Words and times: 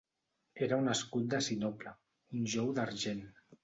Era 0.67 0.79
un 0.85 0.93
escut 0.93 1.29
de 1.35 1.43
sinople, 1.51 1.95
un 2.43 2.53
jou 2.59 2.77
d'argent. 2.81 3.27